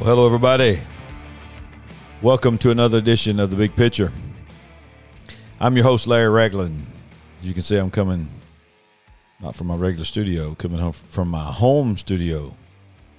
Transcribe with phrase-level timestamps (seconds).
[0.00, 0.80] Well, hello, everybody.
[2.22, 4.10] Welcome to another edition of The Big Picture.
[5.60, 6.86] I'm your host, Larry Ragland.
[7.40, 8.28] As you can see, I'm coming
[9.40, 12.56] not from my regular studio, coming home from my home studio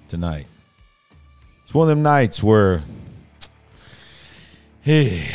[0.07, 0.47] tonight.
[1.63, 2.81] It's one of them nights where
[4.81, 5.29] hey,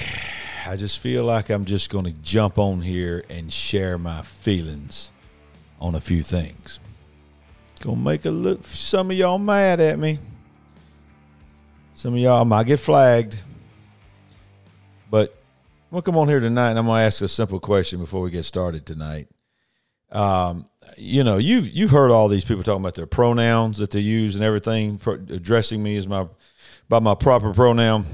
[0.67, 5.13] I just feel like I'm just going to jump on here and share my feelings
[5.81, 6.81] on a few things.
[7.81, 10.19] Gonna make a look some of y'all mad at me.
[11.99, 13.43] Some of y'all might get flagged.
[15.11, 18.21] But I'm gonna come on here tonight and I'm gonna ask a simple question before
[18.21, 19.27] we get started tonight.
[20.13, 20.67] Um,
[20.97, 24.37] you know, you've you've heard all these people talking about their pronouns that they use
[24.37, 26.29] and everything, pro- addressing me as my
[26.89, 28.07] by my proper pronoun.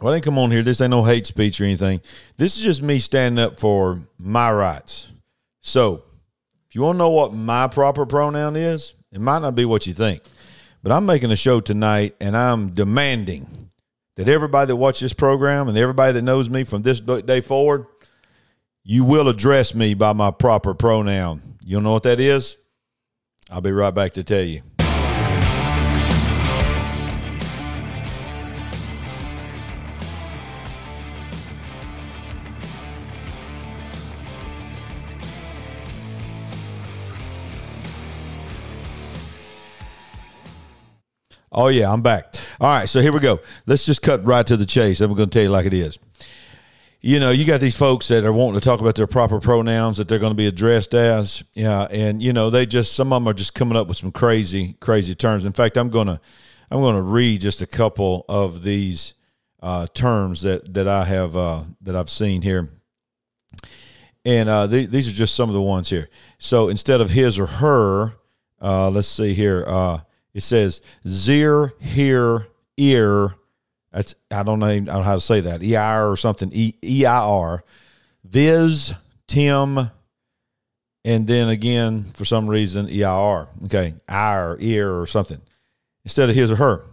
[0.00, 0.62] Well, I didn't come on here.
[0.62, 2.02] This ain't no hate speech or anything.
[2.36, 5.10] This is just me standing up for my rights.
[5.60, 6.04] So,
[6.68, 9.88] if you want to know what my proper pronoun is, it might not be what
[9.88, 10.22] you think.
[10.82, 13.70] But I'm making a show tonight and I'm demanding
[14.16, 17.86] that everybody that watches this program and everybody that knows me from this day forward,
[18.82, 21.40] you will address me by my proper pronoun.
[21.64, 22.56] You know what that is?
[23.48, 24.62] I'll be right back to tell you.
[41.54, 42.34] Oh yeah, I'm back.
[42.60, 43.40] All right, so here we go.
[43.66, 45.02] Let's just cut right to the chase.
[45.02, 45.98] I'm going to tell you like it is.
[47.02, 49.98] You know, you got these folks that are wanting to talk about their proper pronouns
[49.98, 51.44] that they're going to be addressed as.
[51.52, 54.12] Yeah, and you know, they just some of them are just coming up with some
[54.12, 55.44] crazy, crazy terms.
[55.44, 56.20] In fact, I'm gonna
[56.70, 59.12] I'm going to read just a couple of these
[59.60, 62.70] uh, terms that that I have uh, that I've seen here.
[64.24, 66.08] And uh, th- these are just some of the ones here.
[66.38, 68.14] So instead of his or her,
[68.60, 69.64] uh, let's see here.
[70.34, 73.34] It says zir, here, ear.
[73.92, 75.62] That's I don't know I don't know how to say that.
[75.62, 76.50] E I R or something.
[76.52, 77.62] E I R.
[78.24, 78.94] Viz,
[79.26, 79.90] Tim,
[81.04, 83.48] and then again for some reason E I R.
[83.64, 85.40] Okay, our ear or something
[86.04, 86.84] instead of his or her.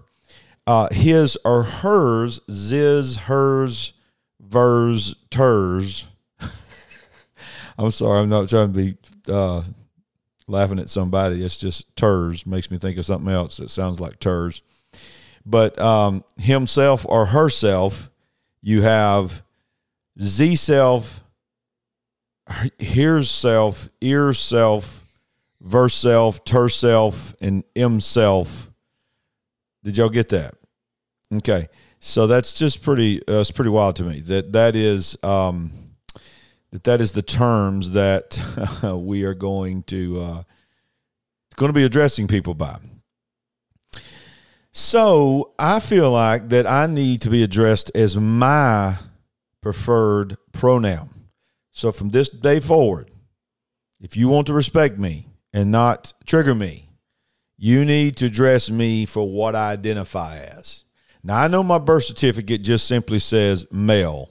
[0.67, 3.93] Uh, his or hers, ziz, hers,
[4.39, 6.07] vers, ters.
[7.77, 8.97] I'm sorry, I'm not trying to be
[9.27, 9.63] uh,
[10.49, 11.43] laughing at somebody.
[11.43, 14.61] It's just ters makes me think of something else that sounds like ters.
[15.45, 18.09] But um, himself or herself,
[18.61, 19.43] you have
[20.19, 21.23] z self,
[22.77, 25.05] here's self, ear self,
[25.61, 28.69] verse self, ter self, and m self.
[29.83, 30.55] Did y'all get that?
[31.33, 31.67] Okay,
[31.99, 33.21] so that's just pretty.
[33.27, 35.17] Uh, it's pretty wild to me that that is.
[35.23, 35.71] Um,
[36.71, 38.41] that that is the terms that
[38.83, 40.43] we are going to uh,
[41.55, 42.77] going to be addressing people by.
[44.71, 48.95] So I feel like that I need to be addressed as my
[49.61, 51.09] preferred pronoun.
[51.71, 53.11] So from this day forward,
[53.99, 56.89] if you want to respect me and not trigger me,
[57.57, 60.85] you need to address me for what I identify as.
[61.23, 64.29] Now I know my birth certificate just simply says male,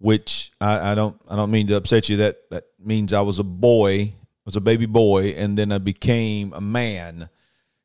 [0.00, 2.16] which I, I don't I don't mean to upset you.
[2.16, 5.78] That that means I was a boy, I was a baby boy, and then I
[5.78, 7.28] became a man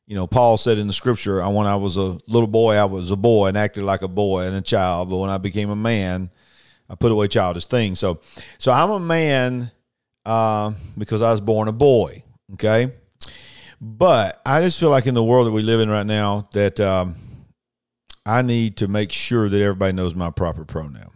[0.08, 2.86] you know, Paul said in the scripture, I when I was a little boy, I
[2.86, 5.09] was a boy and acted like a boy and a child.
[5.09, 6.30] But when I became a man,
[6.90, 8.00] I put away childish things.
[8.00, 8.20] So,
[8.59, 9.72] so I'm a man
[10.26, 12.24] uh, because I was born a boy.
[12.53, 12.92] Okay,
[13.82, 16.80] but I just feel like in the world that we live in right now, that
[16.80, 17.16] um,
[18.24, 21.09] I need to make sure that everybody knows my proper pronoun.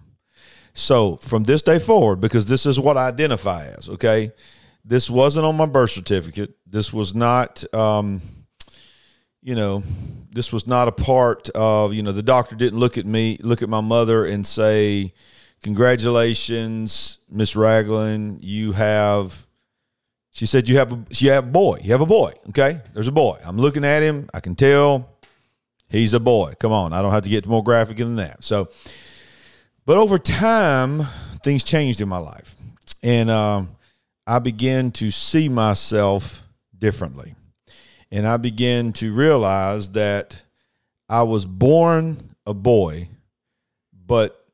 [0.80, 3.90] So from this day forward, because this is what I identify as.
[3.90, 4.32] Okay,
[4.84, 6.56] this wasn't on my birth certificate.
[6.66, 7.64] This was not.
[7.74, 8.22] Um,
[9.42, 9.84] you know,
[10.32, 13.62] this was not a part of, you know, the doctor didn't look at me, look
[13.62, 15.14] at my mother and say,
[15.64, 19.48] Congratulations, Miss Ragland, you have
[20.32, 21.80] she said you have a you have a boy.
[21.84, 22.32] You have a boy.
[22.50, 22.80] Okay.
[22.94, 23.40] There's a boy.
[23.44, 24.30] I'm looking at him.
[24.34, 25.10] I can tell
[25.90, 26.54] he's a boy.
[26.60, 26.94] Come on.
[26.94, 28.44] I don't have to get more graphic than that.
[28.44, 28.70] So
[29.86, 31.02] but over time,
[31.44, 32.56] things changed in my life.
[33.02, 33.76] And um,
[34.28, 36.44] I began to see myself
[36.78, 37.36] differently
[38.12, 40.44] and I began to realize that
[41.08, 43.10] I was born a boy,
[43.94, 44.46] but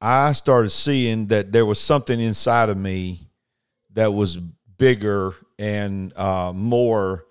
[0.00, 3.28] I started seeing that there was something inside of me
[3.92, 7.26] that was bigger and uh, more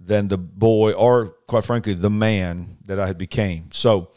[0.00, 3.70] than the boy, or quite frankly, the man that I had became.
[3.72, 4.12] So,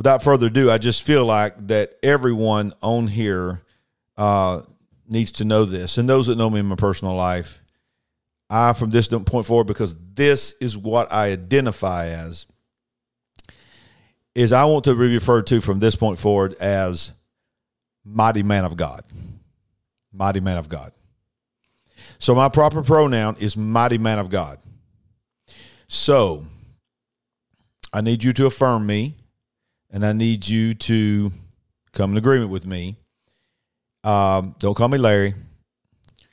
[0.00, 3.60] without further ado, I just feel like that everyone on here
[4.16, 4.62] uh,
[5.06, 7.60] needs to know this, and those that know me in my personal life
[8.48, 12.46] I, from this point forward, because this is what I identify as.
[14.34, 17.12] is I want to be referred to from this point forward as
[18.02, 19.04] mighty man of God.
[20.14, 20.92] Mighty man of God.
[22.18, 24.60] So my proper pronoun is mighty man of God.
[25.88, 26.46] So
[27.92, 29.16] I need you to affirm me
[29.92, 31.32] and I need you to
[31.92, 32.96] come in agreement with me.
[34.04, 35.34] Um, don't call me Larry.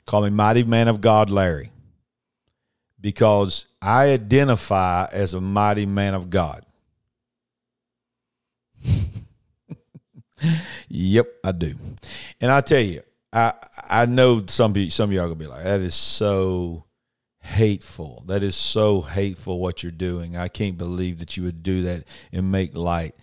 [0.06, 1.70] Call me mighty man of God, Larry.
[3.00, 6.64] Because I identify as a mighty man of God.
[10.88, 11.74] yep, I do.
[12.40, 13.02] And I tell you,
[13.32, 13.52] I
[13.88, 16.84] I know some some of y'all gonna be like, that is so
[17.40, 18.24] hateful.
[18.26, 20.36] That is so hateful what you're doing.
[20.36, 23.14] I can't believe that you would do that and make light.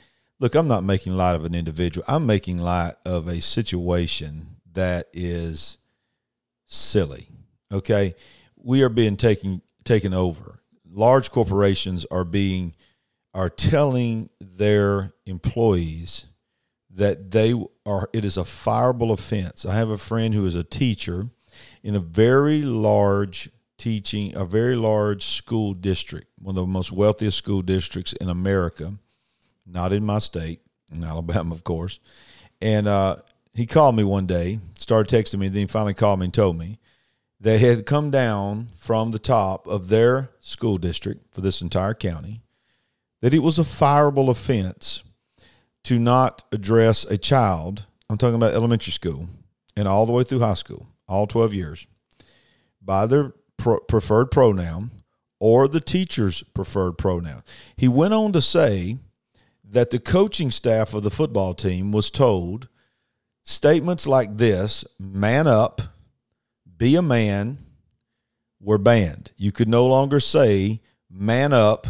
[0.46, 2.06] Look, I'm not making light of an individual.
[2.08, 5.80] I'm making light of a situation that is
[6.68, 7.30] silly.
[7.72, 8.14] Okay?
[8.56, 10.62] We are being taken taken over.
[10.88, 12.76] Large corporations are being
[13.34, 16.28] are telling their employees
[16.92, 19.66] that they are it is a fireable offense.
[19.66, 21.30] I have a friend who is a teacher
[21.82, 23.50] in a very large
[23.80, 29.00] teaching a very large school district, one of the most wealthiest school districts in America,
[29.66, 32.00] not in my state, in Alabama, of course.
[32.62, 33.18] And uh,
[33.54, 36.58] he called me one day, started texting me, then he finally called me and told
[36.58, 36.80] me
[37.40, 42.42] they had come down from the top of their school district for this entire county
[43.22, 45.04] that it was a fireable offense
[45.84, 47.86] to not address a child.
[48.10, 49.28] I'm talking about elementary school
[49.76, 51.88] and all the way through high school, all 12 years,
[52.82, 54.92] by their preferred pronoun
[55.40, 57.44] or the teacher's preferred pronoun.
[57.76, 58.98] He went on to say
[59.70, 62.68] that the coaching staff of the football team was told
[63.42, 65.82] statements like this man up,
[66.78, 67.60] be a man,
[68.60, 69.32] were banned.
[69.38, 71.88] You could no longer say man up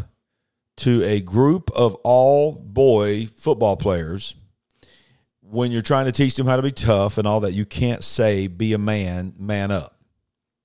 [0.78, 4.36] to a group of all boy football players
[5.42, 7.54] when you're trying to teach them how to be tough and all that.
[7.54, 9.96] You can't say be a man, man up.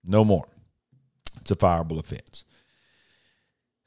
[0.05, 0.49] No more.
[1.41, 2.45] It's a fireable offense.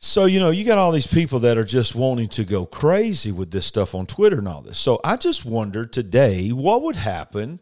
[0.06, 3.32] So, you know, you got all these people that are just wanting to go crazy
[3.32, 4.78] with this stuff on Twitter and all this.
[4.78, 7.62] So I just wondered today what would happen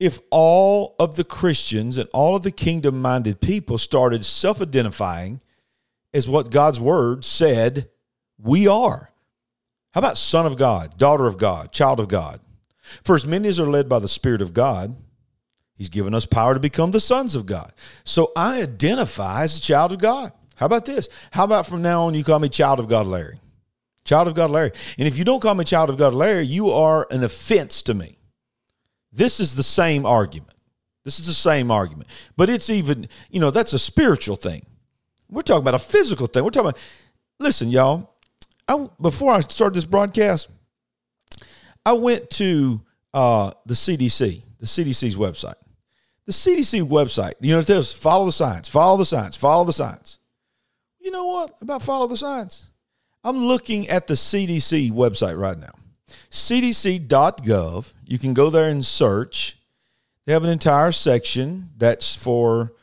[0.00, 5.40] if all of the Christians and all of the kingdom minded people started self identifying
[6.12, 7.88] as what God's word said
[8.36, 9.12] we are.
[9.92, 12.40] How about son of God, daughter of God, child of God?
[13.04, 14.96] For as many as are led by the Spirit of God,
[15.76, 17.72] He's given us power to become the sons of God.
[18.02, 20.32] So I identify as a child of God.
[20.60, 21.08] How about this?
[21.30, 23.40] How about from now on you call me child of God Larry?
[24.04, 24.72] Child of God Larry.
[24.98, 27.94] And if you don't call me child of God Larry, you are an offense to
[27.94, 28.18] me.
[29.10, 30.52] This is the same argument.
[31.02, 32.10] This is the same argument.
[32.36, 34.66] But it's even, you know, that's a spiritual thing.
[35.30, 36.44] We're talking about a physical thing.
[36.44, 36.82] We're talking about,
[37.38, 38.10] listen, y'all,
[38.68, 40.50] I, before I started this broadcast,
[41.86, 42.82] I went to
[43.14, 45.54] uh, the CDC, the CDC's website.
[46.26, 49.72] The CDC website, you know, it tells follow the science, follow the science, follow the
[49.72, 50.18] science.
[51.10, 52.70] You know what about follow the science?
[53.24, 55.72] I'm looking at the CDC website right now.
[56.30, 57.92] CDC.gov.
[58.06, 59.58] You can go there and search.
[60.24, 62.74] They have an entire section that's for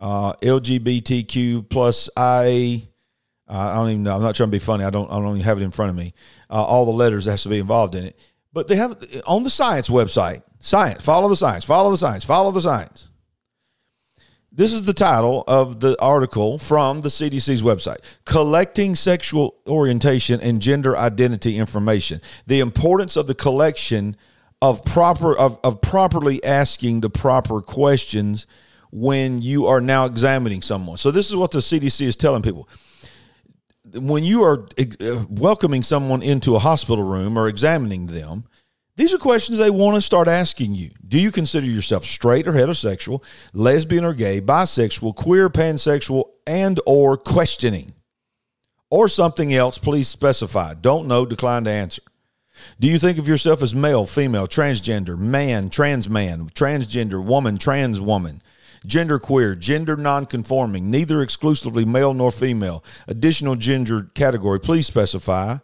[0.00, 2.88] uh, LGBTQ plus I.
[3.48, 4.16] Uh, I don't even know.
[4.16, 4.82] I'm not trying to be funny.
[4.82, 5.08] I don't.
[5.08, 6.12] I don't even have it in front of me.
[6.50, 8.18] Uh, all the letters that has to be involved in it.
[8.52, 10.42] But they have on the science website.
[10.58, 11.02] Science.
[11.02, 11.64] Follow the science.
[11.64, 12.24] Follow the science.
[12.24, 13.10] Follow the science.
[14.56, 20.62] This is the title of the article from the CDC's website Collecting Sexual Orientation and
[20.62, 22.22] Gender Identity Information.
[22.46, 24.16] The importance of the collection
[24.62, 28.46] of proper of, of properly asking the proper questions
[28.90, 30.96] when you are now examining someone.
[30.96, 32.66] So this is what the CDC is telling people.
[33.92, 38.44] When you are uh, welcoming someone into a hospital room or examining them,
[38.96, 40.90] these are questions they want to start asking you.
[41.06, 43.22] Do you consider yourself straight or heterosexual,
[43.52, 47.92] lesbian or gay, bisexual, queer, pansexual, and or questioning?
[48.88, 50.74] Or something else, please specify.
[50.74, 52.02] Don't know, decline to answer.
[52.80, 58.00] Do you think of yourself as male, female, transgender, man, trans man, transgender, woman, trans
[58.00, 58.40] woman,
[58.86, 65.58] gender queer, gender nonconforming, neither exclusively male nor female, additional gender category, please specify.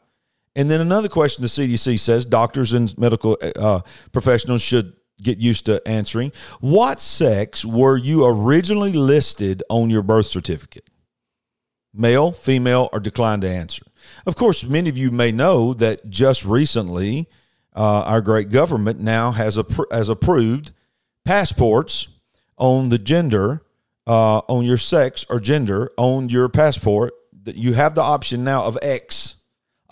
[0.55, 3.81] And then another question the CDC says doctors and medical uh,
[4.13, 6.33] professionals should get used to answering.
[6.61, 10.91] What sex were you originally listed on your birth certificate?
[11.95, 13.85] Male, female, or declined to answer?
[14.27, 17.29] Of course, many of you may know that just recently,
[17.75, 20.73] uh, our great government now has, appro- has approved
[21.25, 22.09] passports
[22.57, 23.63] on the gender,
[24.07, 27.15] uh, on your sex or gender on your passport.
[27.45, 29.35] That you have the option now of X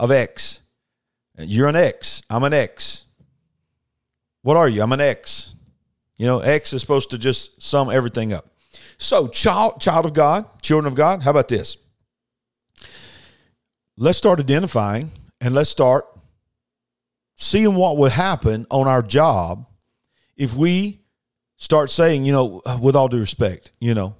[0.00, 0.60] of X.
[1.38, 2.22] You're an X.
[2.28, 3.04] I'm an X.
[4.42, 4.82] What are you?
[4.82, 5.54] I'm an X.
[6.16, 8.46] You know, X is supposed to just sum everything up.
[8.96, 11.76] So, child, child of God, children of God, how about this?
[13.96, 16.06] Let's start identifying and let's start
[17.34, 19.66] seeing what would happen on our job
[20.36, 21.00] if we
[21.56, 24.16] start saying, you know, with all due respect, you know,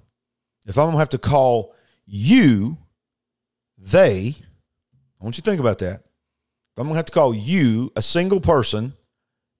[0.67, 2.77] if I'm to have to call you,
[3.79, 4.37] they,
[5.21, 5.97] I want you to think about that.
[5.97, 8.95] If I'm going to have to call you, a single person,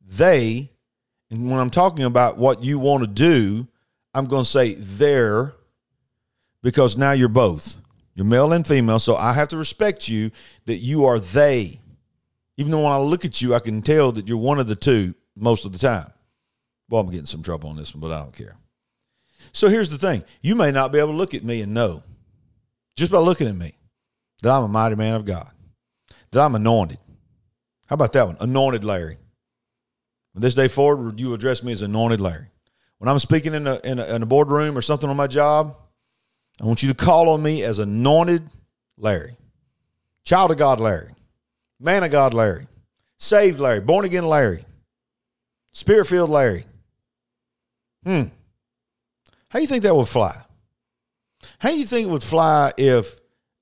[0.07, 0.71] they,
[1.31, 3.69] and when I'm talking about what you want to do,
[4.15, 5.55] I'm going to say there
[6.63, 7.79] because now you're both.
[8.15, 8.99] You're male and female.
[8.99, 10.31] So I have to respect you
[10.67, 11.81] that you are they.
[12.57, 14.77] Even though when I look at you, I can tell that you're one of the
[14.77, 16.11] two most of the time.
[16.89, 18.57] Well, I'm getting some trouble on this one, but I don't care.
[19.53, 22.03] So here's the thing you may not be able to look at me and know,
[22.97, 23.75] just by looking at me,
[24.43, 25.51] that I'm a mighty man of God,
[26.31, 26.99] that I'm anointed.
[27.87, 28.37] How about that one?
[28.41, 29.19] Anointed Larry.
[30.33, 32.47] From this day forward, you address me as anointed Larry.
[32.99, 35.77] When I'm speaking in a, in a, in a boardroom or something on my job,
[36.61, 38.49] I want you to call on me as anointed
[38.99, 39.37] Larry,
[40.25, 41.11] child of God Larry,
[41.81, 42.67] man of God Larry,
[43.17, 44.65] saved Larry, born again Larry,
[45.73, 46.65] spirit filled Larry.
[48.05, 48.25] Hmm.
[49.49, 50.35] How do you think that would fly?
[51.59, 53.17] How do you think it would fly if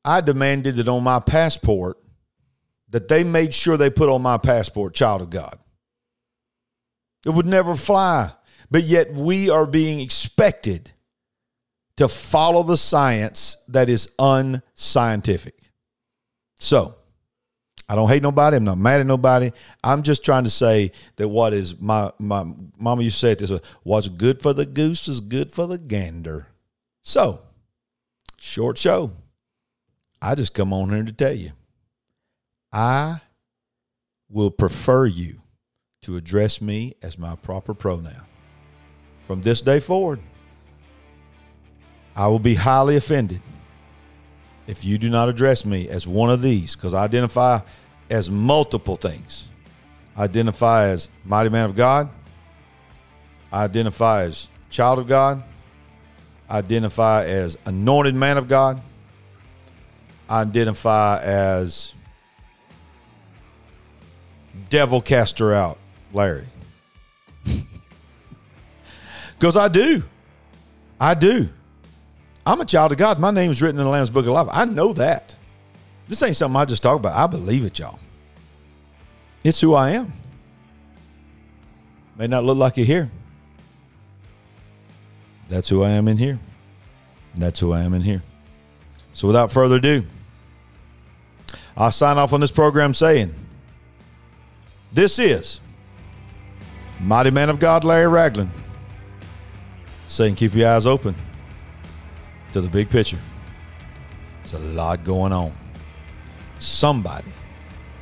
[0.08, 1.98] I demanded that on my passport
[2.88, 5.58] that they made sure they put on my passport child of God?
[7.26, 8.32] It would never fly.
[8.70, 10.92] But yet we are being expected
[11.96, 15.60] to follow the science that is unscientific.
[16.58, 16.94] So,
[17.86, 18.56] I don't hate nobody.
[18.56, 19.52] I'm not mad at nobody.
[19.84, 22.44] I'm just trying to say that what is my my
[22.78, 26.46] mama say it this what's good for the goose is good for the gander.
[27.02, 27.42] So,
[28.38, 29.12] short show.
[30.20, 31.52] I just come on here to tell you,
[32.72, 33.20] I
[34.28, 35.42] will prefer you
[36.02, 38.26] to address me as my proper pronoun.
[39.26, 40.20] From this day forward,
[42.16, 43.42] I will be highly offended
[44.66, 47.60] if you do not address me as one of these, because I identify
[48.10, 49.50] as multiple things.
[50.16, 52.10] I identify as mighty man of God.
[53.52, 55.42] I identify as child of God.
[56.48, 58.82] I identify as anointed man of God.
[60.30, 61.94] Identify as
[64.68, 65.78] devil caster out,
[66.12, 66.46] Larry.
[69.38, 70.02] Because I do.
[71.00, 71.48] I do.
[72.44, 73.20] I'm a child of God.
[73.20, 74.48] My name is written in the Lamb's Book of Life.
[74.50, 75.36] I know that.
[76.08, 77.14] This ain't something I just talk about.
[77.14, 78.00] I believe it, y'all.
[79.44, 80.12] It's who I am.
[82.16, 83.10] May not look like it here.
[85.48, 86.40] That's who I am in here.
[87.36, 88.22] That's who I am in here.
[89.12, 90.04] So without further ado,
[91.78, 93.32] I'll sign off on this program saying,
[94.92, 95.60] This is
[96.98, 98.50] Mighty Man of God, Larry Ragland,
[100.08, 101.14] saying, Keep your eyes open
[102.52, 103.18] to the big picture.
[104.38, 105.56] There's a lot going on.
[106.58, 107.30] Somebody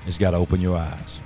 [0.05, 1.21] has got to open your eyes.